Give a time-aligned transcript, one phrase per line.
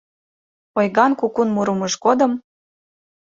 [0.77, 2.31] Ойган кукун мурымыж годым